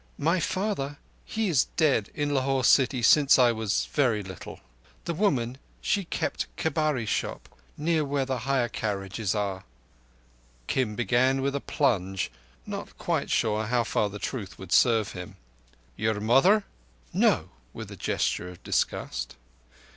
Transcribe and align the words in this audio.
"My 0.17 0.39
father, 0.39 0.97
he 1.25 1.47
is 1.47 1.65
dead 1.77 2.09
in 2.15 2.33
Lahore 2.33 2.63
city 2.63 3.03
since 3.03 3.37
I 3.37 3.51
was 3.51 3.87
very 3.93 4.23
little. 4.23 4.59
The 5.05 5.13
woman, 5.13 5.59
she 5.79 6.05
kept 6.05 6.47
kabarri 6.57 7.05
shop 7.05 7.47
near 7.77 8.03
where 8.03 8.25
the 8.25 8.39
hire 8.39 8.67
carriages 8.67 9.35
are." 9.35 9.63
Kim 10.65 10.95
began 10.95 11.41
with 11.43 11.53
a 11.55 11.59
plunge, 11.61 12.31
not 12.65 12.97
quite 12.97 13.29
sure 13.29 13.67
how 13.67 13.83
far 13.83 14.09
the 14.09 14.17
truth 14.17 14.57
would 14.57 14.71
serve 14.71 15.11
him. 15.11 15.35
"Your 15.95 16.19
mother?" 16.19 16.63
"No!"—with 17.13 17.91
a 17.91 17.95
gesture 17.95 18.49
of 18.49 18.63
disgust. 18.63 19.35